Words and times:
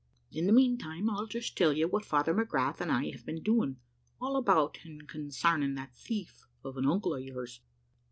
In 0.31 0.47
the 0.47 0.51
meantime, 0.51 1.11
I'll 1.11 1.27
just 1.27 1.55
tell 1.55 1.73
you 1.73 1.87
what 1.87 2.05
Father 2.05 2.33
McGrath 2.33 2.81
and 2.81 2.91
I 2.91 3.11
have 3.11 3.23
been 3.23 3.43
doing, 3.43 3.77
all 4.19 4.35
about 4.35 4.79
and 4.83 5.07
consarning 5.07 5.75
that 5.75 5.95
thief 5.95 6.47
of 6.63 6.75
an 6.75 6.87
uncle 6.87 7.13
of 7.13 7.21
yours. 7.21 7.61